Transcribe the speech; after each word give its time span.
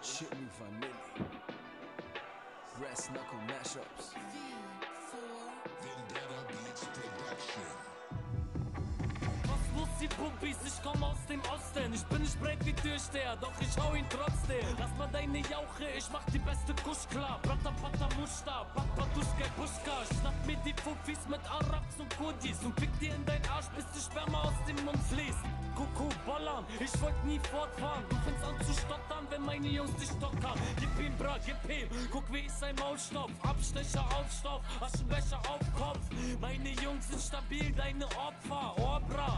Me 0.00 0.48
Vanilli. 0.58 1.26
Brass 2.78 3.10
Knuckle 3.10 3.38
Mashups. 3.48 4.14
Puppis? 10.20 10.56
Ich 10.66 10.82
komm 10.82 11.02
aus 11.02 11.16
dem 11.28 11.40
Osten. 11.48 11.94
Ich 11.94 12.04
bin 12.04 12.20
nicht 12.20 12.38
breit 12.40 12.58
wie 12.64 12.74
Türsteher, 12.74 13.36
doch 13.40 13.56
ich 13.60 13.72
hau 13.80 13.94
ihn 13.94 14.04
trotzdem. 14.10 14.66
Lass 14.78 14.92
mal 14.98 15.08
deine 15.10 15.38
Jauche, 15.38 15.86
ich 15.96 16.08
mach 16.12 16.24
die 16.32 16.38
beste 16.38 16.74
Kusch 16.84 17.08
klar. 17.10 17.38
Brata 17.42 17.72
Pata 17.80 18.08
Musta, 18.18 18.66
Papa 18.74 19.06
Duske 19.14 19.46
Buschka. 19.56 19.96
Schnapp 20.12 20.46
mir 20.46 20.58
die 20.64 20.74
Puppis 20.74 21.20
mit 21.28 21.40
Arabs 21.48 21.96
und 21.98 22.10
Kurdis 22.18 22.58
und 22.62 22.76
pick 22.76 22.92
dir 23.00 23.14
in 23.14 23.24
dein 23.24 23.42
Arsch, 23.48 23.70
bis 23.74 23.86
die 23.94 24.00
Sperma 24.00 24.42
aus 24.42 24.58
dem 24.68 24.84
Mund 24.84 25.02
fließt. 25.10 25.44
Kuckuck, 25.74 26.14
ballern, 26.26 26.64
ich 26.78 27.00
wollt 27.00 27.24
nie 27.24 27.40
fortfahren. 27.50 28.04
Du 28.10 28.16
fängst 28.16 28.44
an 28.44 28.56
zu 28.66 28.72
stottern, 28.74 29.24
wenn 29.30 29.42
meine 29.42 29.68
Jungs 29.68 29.94
dich 29.96 30.10
stockern. 30.10 30.58
Gib 30.78 31.06
ihm, 31.06 31.16
bra, 31.16 31.36
gib 31.46 31.56
ihm. 31.70 31.88
Guck, 32.10 32.30
wie 32.32 32.40
ich 32.40 32.52
sein 32.52 32.74
Maul 32.76 32.98
stopf. 32.98 33.32
Abstecher 33.42 34.04
auf 34.04 34.30
Stoff, 34.30 34.60
Aschenbecher 34.80 35.40
auf 35.48 35.64
Kopf. 35.78 36.04
Meine 36.40 36.70
Jungs 36.82 37.08
sind 37.08 37.22
stabil, 37.22 37.72
deine 37.72 38.04
Opfer. 38.06 38.74
Obra, 38.76 39.20
weil 39.20 39.29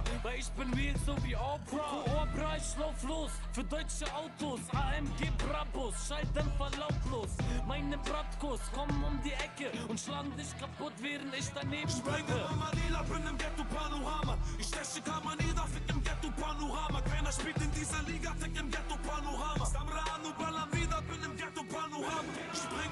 ich 0.42 0.50
bin 0.58 0.74
real 0.74 0.94
so 1.06 1.14
wie 1.24 1.36
Oprah. 1.36 2.02
Obra, 2.22 2.56
ich 2.56 2.76
lauf 2.78 3.02
los 3.04 3.30
für 3.52 3.64
deutsche 3.64 4.06
Autos. 4.14 4.60
AMG 4.72 5.30
Brabus, 5.38 5.94
Schalldämpfer 6.08 6.70
lautlos. 6.78 7.30
Meine 7.66 7.96
Bratkus 7.98 8.60
kommen 8.72 9.04
um 9.04 9.20
die 9.22 9.32
Ecke 9.32 9.70
und 9.88 9.98
schlagen 9.98 10.34
dich 10.36 10.50
kaputt, 10.58 10.94
während 11.00 11.34
ich 11.34 11.48
daneben 11.54 11.88
Sprenge 11.88 12.26
springe. 12.26 12.58
Manila, 12.58 13.02
bin 13.02 13.26
im 13.26 13.38
Ghetto 13.38 13.64
Panorama. 13.70 14.36
Ich 14.58 14.66
steche 14.66 15.00
Kamanida, 15.02 15.64
fick 15.66 15.88
im 15.88 16.02
Ghetto 16.02 16.30
Panorama. 16.40 17.00
Keiner 17.02 17.32
spielt 17.32 17.58
in 17.58 17.70
dieser 17.70 18.02
Liga, 18.02 18.34
fick 18.38 18.58
im 18.58 18.70
Ghetto 18.70 18.96
Panorama. 19.06 19.64
Samra 19.64 20.02
Anu 20.14 20.30
wieder, 20.74 21.02
bin 21.02 21.22
im 21.22 21.36
Ghetto 21.36 21.62
Panorama. 21.64 22.30
Sprenge 22.52 22.91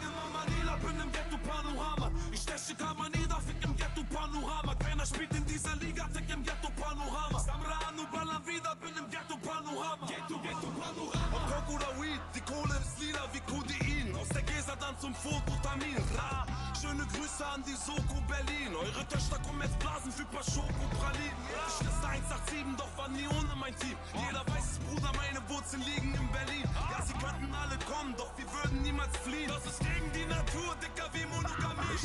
dieser 5.70 5.86
Liga, 5.86 6.08
fick 6.12 6.28
im 6.30 6.42
Ghetto 6.42 6.70
Panorama. 6.76 7.38
Samra 7.38 7.78
Anu 7.88 8.06
ballern 8.12 8.42
wieder, 8.46 8.74
bin 8.76 8.96
im 8.96 9.10
Ghetto 9.10 9.36
Panorama. 9.38 10.06
Ghetto, 10.06 10.38
Ghetto 10.40 10.68
Panorama. 10.78 11.36
Ob 11.36 11.44
Coke 11.50 11.72
oder 11.76 12.00
Weed, 12.00 12.20
die 12.34 12.40
Kohle 12.40 12.74
ist 12.80 12.98
lila 13.00 13.24
wie 13.32 13.40
Codein. 13.40 14.14
Aus 14.16 14.28
der 14.28 14.42
Gesa 14.42 14.74
dann 14.76 14.98
zum 14.98 15.14
Fototamin. 15.14 15.96
Ra, 16.16 16.46
schöne 16.80 17.06
Grüße 17.06 17.46
an 17.46 17.62
die 17.66 17.76
Soko 17.76 18.20
Berlin. 18.26 18.74
Eure 18.74 19.06
Töchter 19.08 19.38
kommen 19.40 19.62
jetzt 19.62 19.78
blasen 19.78 20.12
für 20.12 20.24
paar 20.26 20.44
Schokopralinen. 20.44 21.38
Ich 21.68 21.86
liste 21.86 22.08
187, 22.08 22.76
doch 22.76 22.92
war 22.96 23.08
nie 23.08 23.26
ohne 23.28 23.54
mein 23.56 23.74
Team. 23.76 23.96
Jeder 24.14 24.42
weiß 24.46 24.66
es, 24.72 24.78
Bruder, 24.78 25.12
meine 25.16 25.40
Wurzeln 25.48 25.82
liegen 25.82 26.14
in 26.14 26.28
Berlin. 26.32 26.66
Ja, 26.90 27.00
sie 27.04 27.14
könnten 27.14 27.52
alle 27.54 27.78
kommen, 27.86 28.14
doch 28.16 28.32
wir 28.36 28.48
würden 28.50 28.82
niemals 28.82 29.14
fliehen. 29.18 29.48
Das 29.48 29.64
ist 29.66 29.80
gegen 29.80 30.10
die 30.12 30.26
Natur, 30.26 30.74
dicker 30.82 31.08
wie 31.12 31.26
Monogamie. 31.26 31.98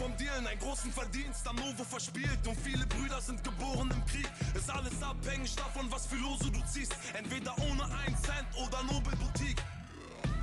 Vom 0.00 0.16
Dealen, 0.16 0.46
einen 0.46 0.58
großen 0.58 0.90
Verdienst 0.90 1.46
am 1.46 1.56
Novo 1.56 1.84
verspielt. 1.84 2.40
Und 2.46 2.58
viele 2.58 2.86
Brüder 2.86 3.20
sind 3.20 3.44
geboren 3.44 3.90
im 3.94 4.04
Krieg. 4.06 4.28
Ist 4.54 4.70
alles 4.70 5.02
abhängig 5.02 5.54
davon, 5.54 5.92
was 5.92 6.06
für 6.06 6.16
Lose 6.16 6.50
du 6.50 6.60
ziehst. 6.72 6.96
Entweder 7.12 7.54
ohne 7.58 7.84
einen 7.84 8.16
Cent 8.16 8.48
oder 8.56 8.82
Nobelboutique. 8.84 9.62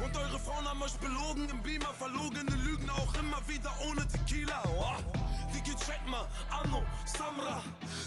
Und 0.03 0.15
eure 0.15 0.39
Frauen 0.39 0.69
haben 0.69 0.81
euch 0.83 0.95
belogen 0.97 1.49
im 1.49 1.59
Beamer, 1.63 1.91
verlogene 1.97 2.55
Lügen 2.63 2.87
auch 2.91 3.11
immer 3.15 3.41
wieder 3.47 3.73
ohne 3.89 4.07
Tequila. 4.07 4.61
Oh. 4.67 4.93
Digi, 5.53 5.75
check 5.75 6.05
mal, 6.07 6.27
Anno, 6.51 6.83
Samra, 7.05 7.63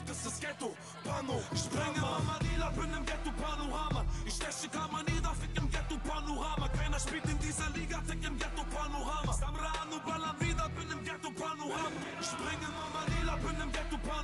das 0.07 0.27
ist 0.27 0.41
Ghetto, 0.41 0.77
Pano. 1.03 1.43
Ich 1.53 1.63
sprenge 1.63 2.01
Manila, 2.01 2.71
bin 2.71 2.93
im 2.95 3.05
Ghetto 3.05 3.33
Panorama. 3.43 4.05
Ich 4.25 4.35
steche 4.35 4.69
Kamanida, 4.69 5.35
fick 5.41 5.57
im 5.57 5.70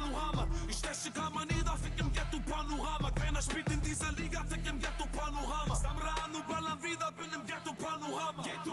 Panorama. 0.06 0.46
Ich 0.68 0.76
steche 0.76 1.10
Kamanida, 1.10 1.76
fick 1.82 1.98
im 1.98 2.12
Ghetto 2.12 2.38
Panorama. 2.40 3.10
Keiner 3.10 3.42
spielt 3.42 3.70
in 3.70 3.80
dieser 3.80 4.12
Liga, 4.12 4.44
fick 4.48 4.66
im 4.68 4.78
Ghetto 4.78 5.06
Panorama. 5.12 5.74
Samra, 5.74 6.14
Anno, 6.24 6.40
ballern 6.48 6.82
wieder, 6.82 7.10
bin 7.12 7.32
im 7.34 7.46
Ghetto 7.46 7.72
Panorama. 7.74 8.42
Ghetto 8.42 8.65